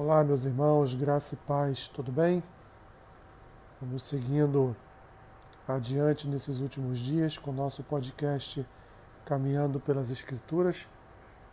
[0.00, 2.40] Olá, meus irmãos, graça e paz, tudo bem?
[3.82, 4.76] Vamos seguindo
[5.66, 8.64] adiante nesses últimos dias com o nosso podcast
[9.24, 10.86] Caminhando pelas Escrituras.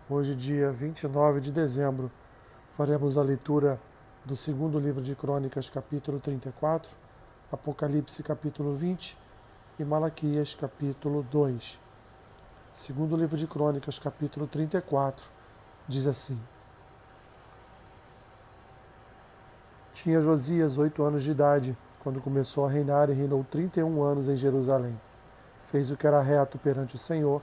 [0.07, 2.11] Hoje, dia 29 de dezembro,
[2.77, 3.81] faremos a leitura
[4.23, 6.91] do segundo livro de Crônicas, capítulo 34,
[7.51, 9.17] Apocalipse, capítulo 20
[9.79, 11.79] e Malaquias, capítulo 2.
[12.71, 15.25] Segundo livro de Crônicas, capítulo 34,
[15.87, 16.39] diz assim.
[19.95, 24.03] Tinha Josias oito anos de idade, quando começou a reinar e reinou trinta e um
[24.03, 24.99] anos em Jerusalém.
[25.71, 27.41] Fez o que era reto perante o Senhor,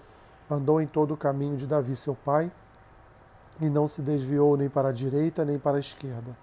[0.50, 2.52] andou em todo o caminho de Davi seu pai,
[3.58, 6.36] e não se desviou nem para a direita nem para a esquerda.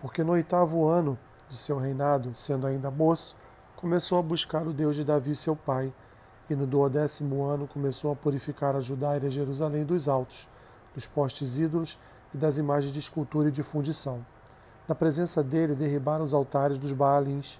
[0.00, 3.34] Porque no oitavo ano de seu reinado, sendo ainda moço,
[3.74, 5.92] começou a buscar o Deus de Davi seu pai,
[6.48, 10.48] e no duodécimo ano começou a purificar a Judá e a Jerusalém dos altos,
[10.94, 11.98] dos postes ídolos
[12.32, 14.24] e das imagens de escultura e de fundição
[14.92, 17.58] na presença dele, derribaram os altares dos Baalins.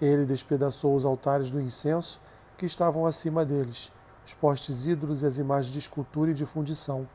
[0.00, 2.18] Ele despedaçou os altares do incenso
[2.56, 3.92] que estavam acima deles,
[4.24, 7.06] os postes ídolos e as imagens de escultura e de fundição.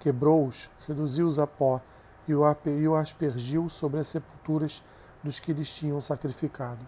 [0.00, 1.80] Quebrou-os, reduziu-os a pó
[2.26, 4.82] e o aspergiu sobre as sepulturas
[5.22, 6.80] dos que lhes tinham sacrificado.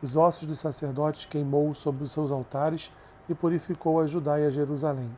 [0.00, 2.92] Os ossos dos sacerdotes queimou sobre os seus altares
[3.28, 5.10] e purificou a Judá e a Jerusalém.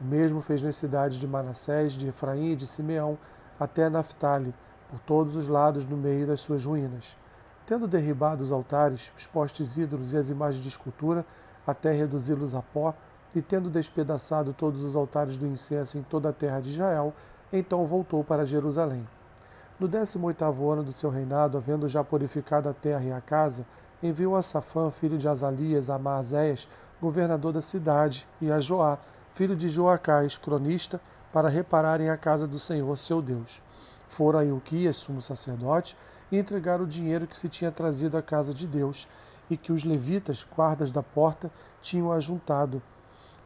[0.00, 3.18] O mesmo fez nas cidades de Manassés, de Efraim e de Simeão,
[3.58, 4.54] até Naphtali,
[4.90, 7.16] por todos os lados no meio das suas ruínas.
[7.66, 11.24] Tendo derribado os altares, os postes ídolos e as imagens de escultura,
[11.66, 12.94] até reduzi-los a pó,
[13.34, 17.12] e tendo despedaçado todos os altares do incenso em toda a terra de Israel,
[17.52, 19.06] então voltou para Jerusalém.
[19.78, 23.66] No décimo oitavo ano do seu reinado, havendo já purificado a terra e a casa,
[24.02, 26.66] enviou a Safã, filho de Azalias, a Maazéias,
[27.00, 28.98] governador da cidade, e a Joá,
[29.34, 31.00] filho de Joacás, cronista,
[31.32, 33.62] para repararem a casa do Senhor, seu Deus.
[34.08, 35.96] Foram a Ilquias, sumo sacerdote,
[36.30, 39.06] e entregaram o dinheiro que se tinha trazido à casa de Deus
[39.50, 42.82] e que os levitas, guardas da porta, tinham ajuntado,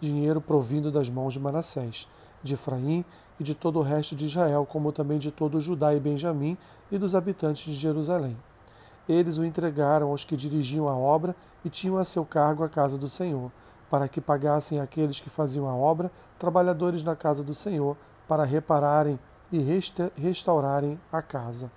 [0.00, 2.08] dinheiro provindo das mãos de Manassés,
[2.42, 3.04] de Efraim
[3.38, 6.56] e de todo o resto de Israel, como também de todo Judá e Benjamim
[6.90, 8.36] e dos habitantes de Jerusalém.
[9.08, 11.34] Eles o entregaram aos que dirigiam a obra
[11.64, 13.50] e tinham a seu cargo a casa do Senhor,
[13.90, 17.96] para que pagassem aqueles que faziam a obra, trabalhadores na casa do Senhor,
[18.26, 19.18] para repararem
[19.52, 19.58] e
[20.16, 21.70] restaurarem a casa.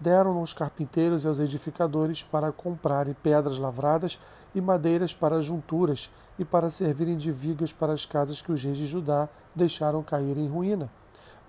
[0.00, 4.18] Deram aos carpinteiros e aos edificadores para comprarem pedras lavradas
[4.54, 8.78] e madeiras para junturas e para servirem de vigas para as casas que os reis
[8.78, 10.90] de Judá deixaram cair em ruína.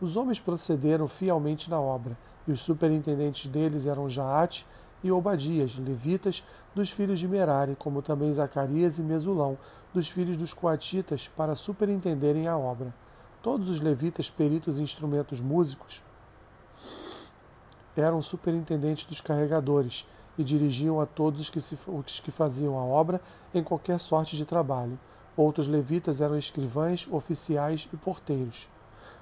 [0.02, 2.18] Os homens procederam fielmente na obra,
[2.48, 4.66] e os superintendentes deles eram Jaate
[5.04, 6.44] e Obadias, levitas,
[6.76, 9.58] dos filhos de Merari, como também Zacarias e Mesulão,
[9.94, 12.94] dos filhos dos coatitas, para superintenderem a obra.
[13.42, 16.04] Todos os levitas peritos em instrumentos músicos
[17.96, 20.08] eram superintendentes dos carregadores
[20.38, 23.20] e dirigiam a todos os que, se, os que faziam a obra
[23.54, 24.98] em qualquer sorte de trabalho.
[25.36, 28.70] Outros levitas eram escrivães, oficiais e porteiros.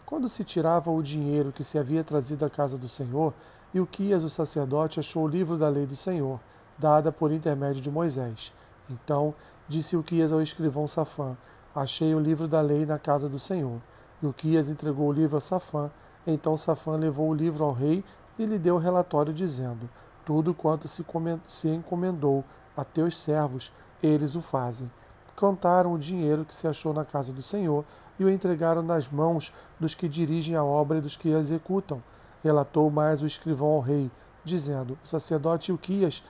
[0.05, 3.33] Quando se tirava o dinheiro que se havia trazido à casa do Senhor,
[3.73, 6.39] Ilquias, o sacerdote, achou o livro da lei do Senhor,
[6.77, 8.51] dada por intermédio de Moisés.
[8.89, 9.33] Então
[9.67, 11.37] disse Ilquias ao escrivão Safã:
[11.73, 13.79] Achei o livro da lei na casa do Senhor.
[14.21, 15.89] Ilquias entregou o livro a Safã.
[16.25, 18.03] Então Safã levou o livro ao rei
[18.37, 19.89] e lhe deu o relatório, dizendo:
[20.25, 22.43] Tudo quanto se encomendou
[22.75, 23.71] a teus servos,
[24.01, 24.91] eles o fazem.
[25.35, 27.85] Cantaram o dinheiro que se achou na casa do Senhor
[28.19, 32.01] e o entregaram nas mãos dos que dirigem a obra e dos que a executam.
[32.43, 34.11] Relatou mais o escrivão ao rei,
[34.43, 36.23] dizendo: O sacerdote Ilquias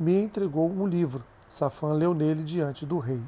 [0.00, 1.22] me entregou um livro.
[1.46, 3.20] Safã leu nele diante do rei.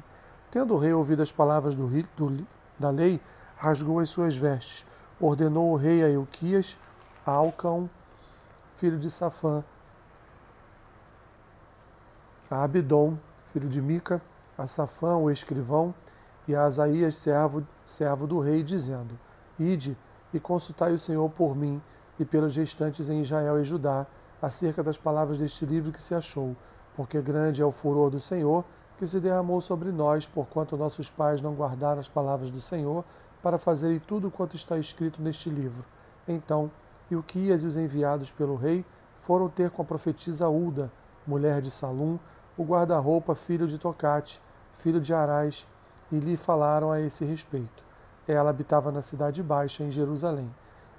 [0.49, 1.87] Tendo o rei ouvido as palavras do,
[2.17, 2.47] do,
[2.79, 3.21] da lei,
[3.57, 4.85] rasgou as suas vestes,
[5.19, 6.77] ordenou o rei a Euquias,
[7.25, 7.89] a Alcão,
[8.75, 9.63] filho de Safã,
[12.49, 13.17] a Abidom,
[13.51, 14.21] filho de Mica,
[14.57, 15.93] a Safã, o escrivão,
[16.47, 19.17] e a Asaías, servo, servo do rei, dizendo:
[19.57, 19.97] Ide
[20.33, 21.81] e consultai o Senhor por mim
[22.19, 24.05] e pelos restantes em Israel e Judá,
[24.41, 26.55] acerca das palavras deste livro que se achou,
[26.95, 28.65] porque grande é o furor do Senhor
[28.97, 33.03] que se derramou sobre nós, porquanto nossos pais não guardaram as palavras do Senhor,
[33.43, 35.83] para fazerem tudo quanto está escrito neste livro.
[36.25, 36.71] Então,
[37.11, 38.85] Ilquias e os enviados pelo rei
[39.17, 40.89] foram ter com a profetisa Ulda,
[41.27, 42.17] mulher de Salum,
[42.57, 44.41] o guarda-roupa filho de Tocate,
[44.73, 45.67] filho de Arás,
[46.11, 47.83] e lhe falaram a esse respeito.
[48.27, 50.49] Ela habitava na cidade baixa, em Jerusalém.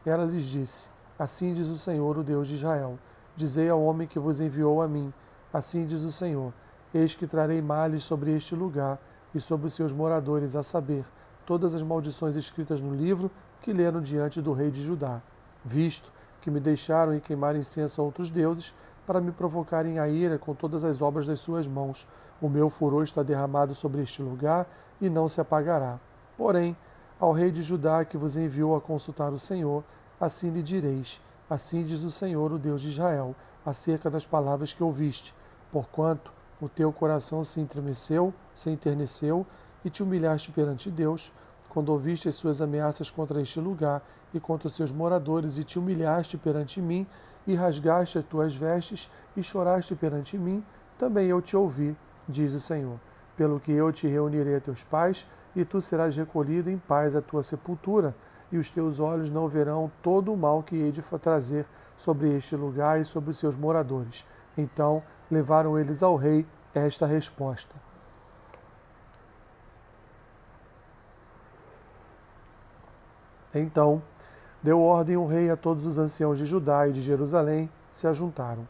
[0.04, 2.98] Ela lhes disse: Assim diz o Senhor, o Deus de Israel:
[3.34, 5.12] Dizei ao homem que vos enviou a mim:
[5.52, 6.52] Assim diz o Senhor:
[6.92, 8.98] Eis que trarei males sobre este lugar
[9.34, 11.04] e sobre os seus moradores, a saber,
[11.46, 13.30] todas as maldições escritas no livro
[13.62, 15.20] que leram diante do rei de Judá,
[15.64, 18.74] visto que me deixaram e queimaram incenso a outros deuses,
[19.06, 22.06] para me provocarem a ira com todas as obras das suas mãos.
[22.40, 24.66] O meu furor está derramado sobre este lugar
[25.00, 25.98] e não se apagará.
[26.36, 26.76] Porém,
[27.18, 29.84] ao rei de Judá que vos enviou a consultar o Senhor,
[30.20, 34.82] assim lhe direis: Assim diz o Senhor, o Deus de Israel, acerca das palavras que
[34.82, 35.34] ouviste,
[35.70, 39.46] porquanto o teu coração se entremeceu, se enterneceu
[39.84, 41.32] e te humilhaste perante Deus,
[41.68, 44.02] quando ouviste as suas ameaças contra este lugar
[44.32, 47.06] e contra os seus moradores, e te humilhaste perante mim,
[47.46, 50.64] e rasgaste as tuas vestes, e choraste perante mim,
[50.96, 51.96] também eu te ouvi,
[52.28, 52.98] diz o Senhor.
[53.36, 57.20] Pelo que eu te reunirei a teus pais, e tu serás recolhido em paz à
[57.20, 58.14] tua sepultura,
[58.50, 61.66] e os teus olhos não verão todo o mal que hei de trazer
[61.96, 64.24] sobre este lugar e sobre os seus moradores.
[64.56, 67.74] Então levaram eles ao rei esta resposta.
[73.54, 74.02] Então
[74.62, 78.66] deu ordem o rei a todos os anciãos de Judá e de Jerusalém se ajuntaram.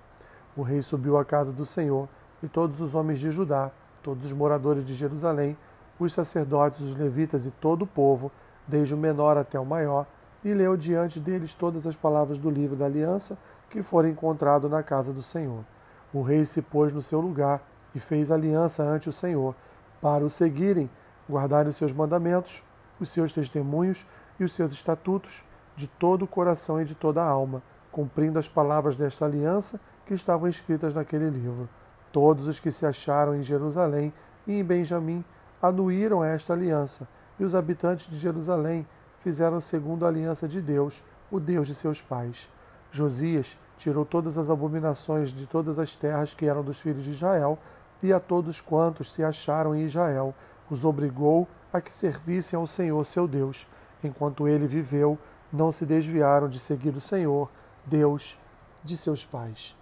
[0.57, 2.09] O rei subiu à casa do Senhor
[2.43, 3.71] e todos os homens de Judá,
[4.03, 5.57] todos os moradores de Jerusalém,
[5.99, 8.31] os sacerdotes, os levitas e todo o povo,
[8.67, 10.07] desde o menor até o maior,
[10.45, 13.39] e leu diante deles todas as palavras do livro da aliança
[13.71, 15.65] que fora encontrado na casa do Senhor.
[16.13, 17.63] O rei se pôs no seu lugar
[17.95, 19.55] e fez aliança ante o Senhor,
[20.01, 20.91] para o seguirem,
[21.29, 22.63] guardarem os seus mandamentos,
[23.01, 24.07] os seus testemunhos
[24.39, 25.45] e os seus estatutos
[25.77, 30.15] de todo o coração e de toda a alma, cumprindo as palavras desta aliança que
[30.15, 31.69] estavam escritas naquele livro.
[32.13, 34.13] Todos os que se acharam em Jerusalém
[34.47, 35.25] e em Benjamim
[35.61, 37.09] anuíram esta aliança,
[37.39, 38.87] e os habitantes de Jerusalém
[39.19, 42.51] fizeram segundo a aliança de Deus, o Deus de seus pais.
[42.91, 47.59] Josias tirou todas as abominações de todas as terras que eram dos filhos de Israel,
[48.03, 50.35] e a todos quantos se acharam em Israel,
[50.71, 53.67] os obrigou a que servissem ao Senhor seu Deus,
[54.07, 55.19] enquanto ele viveu,
[55.53, 57.51] não se desviaram de seguir o Senhor,
[57.87, 58.39] Deus
[58.83, 59.77] de seus pais.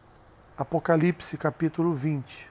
[0.56, 2.50] Apocalipse capítulo 20.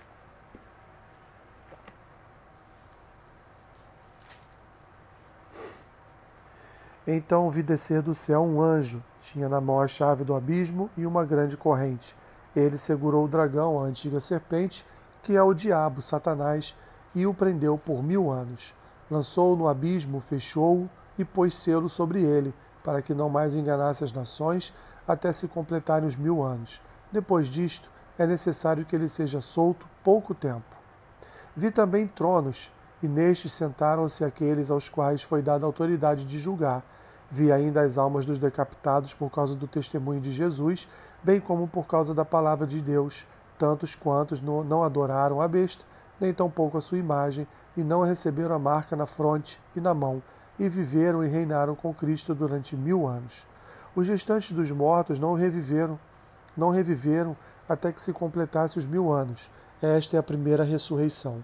[7.08, 11.06] Então vi descer do céu um anjo, tinha na mão a chave do abismo e
[11.06, 12.16] uma grande corrente.
[12.56, 14.86] Ele segurou o dragão, a antiga serpente,
[15.24, 16.78] que é o diabo, Satanás,
[17.16, 18.74] e o prendeu por mil anos.
[19.10, 20.90] Lançou-o no abismo, fechou-o
[21.22, 22.54] e pôs selo sobre ele,
[22.84, 24.74] para que não mais enganasse as nações,
[25.08, 26.82] até se completarem os mil anos.
[27.12, 30.76] Depois disto, é necessário que ele seja solto pouco tempo.
[31.56, 32.72] Vi também tronos,
[33.04, 36.84] e nestes sentaram-se aqueles aos quais foi dada autoridade de julgar.
[37.30, 40.88] Vi ainda as almas dos decapitados por causa do testemunho de Jesus,
[41.24, 43.26] bem como por causa da palavra de Deus,
[43.58, 45.84] tantos quantos não adoraram a besta,
[46.20, 50.22] nem tampouco a sua imagem, e não receberam a marca na fronte e na mão,
[50.62, 53.48] e viveram e reinaram com Cristo durante mil anos.
[53.96, 56.00] Os restantes dos mortos não reviveram,
[56.56, 57.36] não reviveram
[57.68, 59.50] até que se completasse os mil anos.
[59.82, 61.44] Esta é a primeira ressurreição.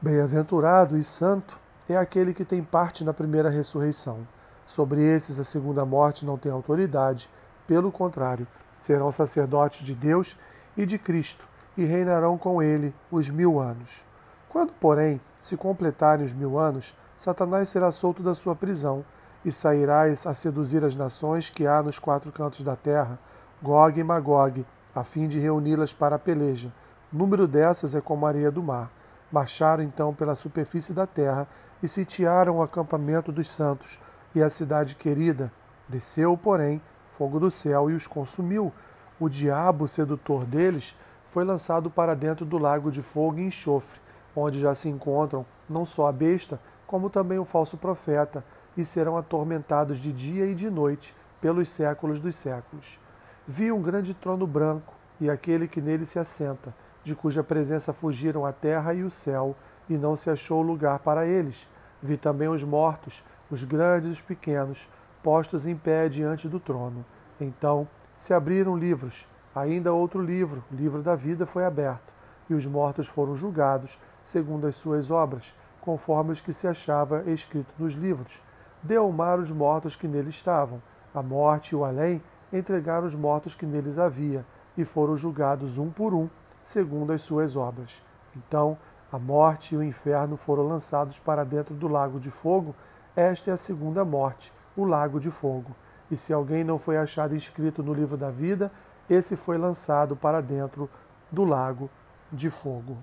[0.00, 1.58] Bem-aventurado e santo
[1.88, 4.20] é aquele que tem parte na primeira ressurreição.
[4.64, 7.28] Sobre esses a segunda morte não tem autoridade,
[7.66, 8.46] pelo contrário,
[8.78, 10.38] serão sacerdotes de Deus
[10.76, 14.04] e de Cristo e reinarão com ele os mil anos.
[14.52, 19.02] Quando, porém, se completarem os mil anos, Satanás será solto da sua prisão
[19.42, 23.18] e sairá a seduzir as nações que há nos quatro cantos da terra,
[23.62, 26.70] Gog e Magog, a fim de reuni-las para a peleja.
[27.10, 28.90] O número dessas é como a areia do mar.
[29.32, 31.48] Marcharam então pela superfície da terra
[31.82, 33.98] e sitiaram o acampamento dos santos
[34.34, 35.50] e a cidade querida.
[35.88, 38.70] Desceu, porém, fogo do céu e os consumiu.
[39.18, 44.01] O diabo, sedutor deles, foi lançado para dentro do lago de fogo e enxofre,
[44.34, 48.44] onde já se encontram não só a besta, como também o falso profeta,
[48.76, 52.98] e serão atormentados de dia e de noite pelos séculos dos séculos.
[53.46, 56.74] Vi um grande trono branco e aquele que nele se assenta,
[57.04, 59.56] de cuja presença fugiram a terra e o céu,
[59.88, 61.68] e não se achou lugar para eles.
[62.02, 64.88] Vi também os mortos, os grandes e os pequenos,
[65.22, 67.04] postos em pé diante do trono.
[67.40, 72.12] Então se abriram livros, ainda outro livro, o livro da vida, foi aberto,
[72.48, 77.74] e os mortos foram julgados segundo as suas obras, conforme os que se achava escrito
[77.78, 78.42] nos livros.
[78.82, 80.82] Deu ao mar os mortos que nele estavam.
[81.14, 84.44] A morte e o além entregaram os mortos que neles havia,
[84.76, 86.28] e foram julgados um por um,
[86.60, 88.02] segundo as suas obras.
[88.36, 88.78] Então
[89.12, 92.74] a morte e o inferno foram lançados para dentro do lago de fogo.
[93.14, 95.76] Esta é a segunda morte, o lago de fogo.
[96.10, 98.72] E se alguém não foi achado inscrito no livro da vida,
[99.10, 100.88] esse foi lançado para dentro
[101.30, 101.90] do lago
[102.32, 102.96] de fogo.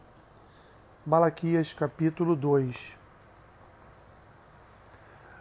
[1.06, 2.98] Malaquias capítulo 2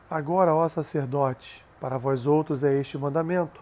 [0.09, 3.61] Agora, ó sacerdote, para vós outros é este mandamento: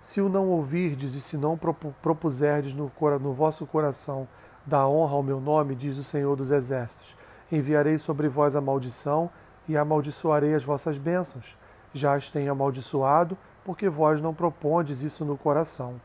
[0.00, 1.56] se o não ouvirdes e se não
[2.02, 4.26] propuserdes no, no vosso coração
[4.66, 7.16] da honra ao meu nome, diz o Senhor dos Exércitos,
[7.50, 9.30] enviarei sobre vós a maldição
[9.68, 11.56] e amaldiçoarei as vossas bênçãos.
[11.94, 16.00] Já as tenho amaldiçoado, porque vós não propondes isso no coração.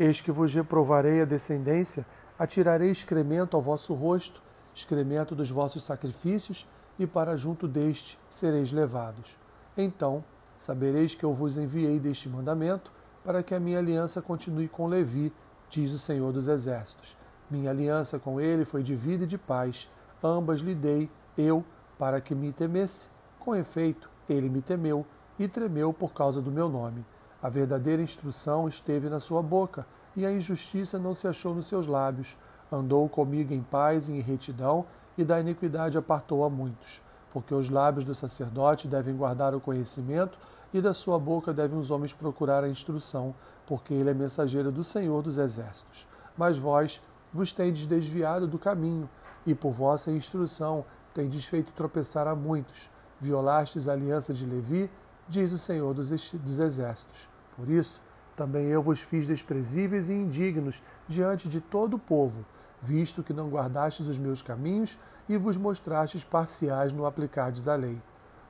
[0.00, 2.06] Eis que vos reprovarei a descendência,
[2.38, 4.45] atirarei excremento ao vosso rosto,
[4.76, 6.68] excremento dos vossos sacrifícios,
[6.98, 9.36] e para junto deste sereis levados.
[9.76, 10.24] Então
[10.56, 12.90] sabereis que eu vos enviei deste mandamento,
[13.24, 15.32] para que a minha aliança continue com Levi,
[15.68, 17.16] diz o Senhor dos Exércitos.
[17.50, 19.90] Minha aliança com ele foi de vida e de paz,
[20.22, 21.64] ambas lhe dei, eu,
[21.98, 23.10] para que me temesse.
[23.38, 25.04] Com efeito, ele me temeu
[25.38, 27.04] e tremeu por causa do meu nome.
[27.42, 31.86] A verdadeira instrução esteve na sua boca, e a injustiça não se achou nos seus
[31.86, 32.36] lábios.
[32.70, 34.84] Andou comigo em paz e em retidão,
[35.16, 37.00] e da iniquidade apartou a muitos.
[37.32, 40.38] Porque os lábios do sacerdote devem guardar o conhecimento,
[40.74, 43.34] e da sua boca devem os homens procurar a instrução,
[43.66, 46.08] porque ele é mensageiro do Senhor dos Exércitos.
[46.36, 47.00] Mas vós
[47.32, 49.08] vos tendes desviado do caminho,
[49.46, 52.90] e por vossa instrução tendes feito tropeçar a muitos.
[53.20, 54.90] Violastes a aliança de Levi,
[55.28, 57.28] diz o Senhor dos, dos Exércitos.
[57.56, 58.02] Por isso,
[58.34, 62.44] também eu vos fiz desprezíveis e indignos diante de todo o povo
[62.86, 64.96] visto que não guardastes os meus caminhos
[65.28, 68.00] e vos mostrastes parciais no aplicardes a lei.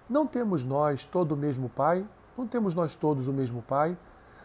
[0.09, 2.07] Não temos nós todo o mesmo Pai?
[2.37, 3.97] Não temos nós todos o mesmo Pai?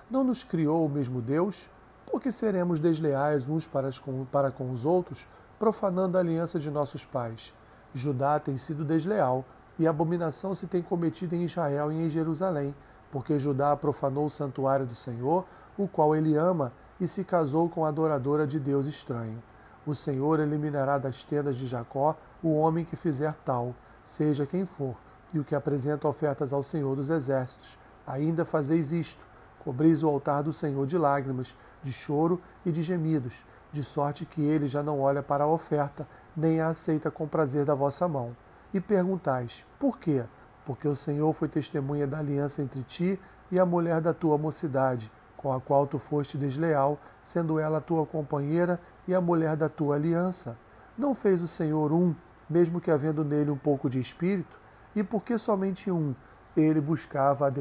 [0.10, 1.70] Não nos criou o mesmo Deus?
[2.06, 5.28] Por que seremos desleais uns para com, para com os outros,
[5.60, 7.54] profanando a aliança de nossos pais?
[7.94, 9.46] Judá tem sido desleal,
[9.78, 12.74] e abominação se tem cometido em Israel e em Jerusalém,
[13.12, 15.46] porque Judá profanou o santuário do Senhor,
[15.78, 19.42] o qual ele ama, e se casou com a adoradora de Deus estranho.
[19.86, 23.74] O Senhor eliminará das tendas de Jacó o homem que fizer tal,
[24.04, 24.96] seja quem for,
[25.34, 27.80] e o que apresenta ofertas ao Senhor dos Exércitos.
[28.06, 29.26] Ainda fazeis isto:
[29.64, 34.42] cobris o altar do Senhor de lágrimas, de choro e de gemidos, de sorte que
[34.42, 38.36] ele já não olha para a oferta, nem a aceita com prazer da vossa mão.
[38.72, 40.24] E perguntais: por quê?
[40.64, 43.20] Porque o Senhor foi testemunha da aliança entre ti
[43.52, 48.06] e a mulher da tua mocidade, com a qual tu foste desleal, sendo ela tua
[48.06, 48.80] companheira
[49.12, 50.58] e a mulher da tua aliança?
[50.98, 52.16] Não fez o Senhor um,
[52.50, 54.58] mesmo que havendo nele um pouco de espírito?
[54.96, 56.16] E por que somente um?
[56.56, 57.52] Ele buscava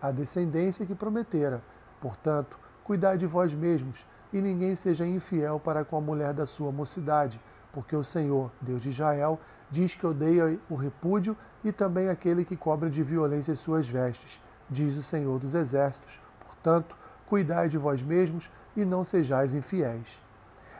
[0.00, 1.62] a descendência que prometera.
[2.00, 6.72] Portanto, cuidai de vós mesmos, e ninguém seja infiel para com a mulher da sua
[6.72, 7.40] mocidade,
[7.72, 9.38] porque o Senhor, Deus de Israel,
[9.70, 14.42] diz que odeia o repúdio e também aquele que cobra de violência as suas vestes,
[14.68, 16.20] diz o Senhor dos Exércitos.
[16.40, 16.96] Portanto,
[17.26, 20.25] cuidai de vós mesmos e não sejais infiéis.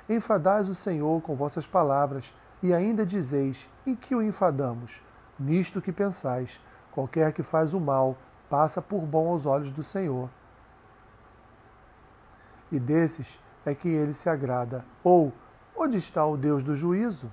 [0.09, 5.03] Enfadais o Senhor com vossas palavras, e ainda dizeis: em que o enfadamos?
[5.39, 6.61] Nisto que pensais:
[6.93, 8.17] qualquer que faz o mal
[8.49, 10.31] passa por bom aos olhos do Senhor.
[12.71, 14.85] E desses é que ele se agrada.
[15.03, 15.33] Ou,
[15.77, 17.31] onde está o Deus do juízo?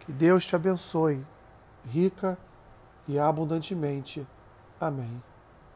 [0.00, 1.24] Que Deus te abençoe,
[1.84, 2.36] rica
[3.06, 4.26] e abundantemente.
[4.80, 5.22] Amém.